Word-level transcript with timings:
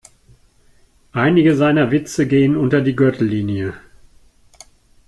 Einige 1.11 1.55
seiner 1.55 1.91
Witze 1.91 2.25
gehen 2.27 2.57
unter 2.57 2.81
die 2.81 2.95
Gürtellinie. 2.95 3.75